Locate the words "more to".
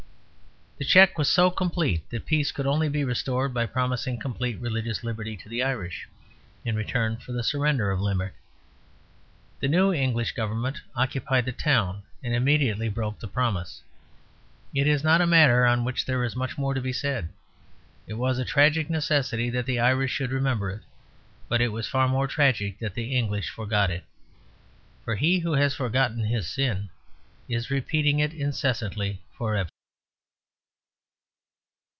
16.57-16.81